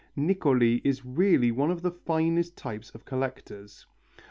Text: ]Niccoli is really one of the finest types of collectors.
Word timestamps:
]Niccoli 0.17 0.81
is 0.83 1.05
really 1.05 1.51
one 1.51 1.69
of 1.69 1.83
the 1.83 1.91
finest 1.91 2.57
types 2.57 2.89
of 2.95 3.05
collectors. 3.05 3.85